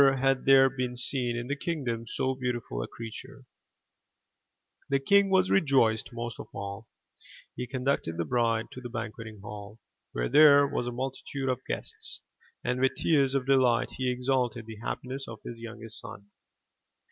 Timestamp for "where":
10.13-10.27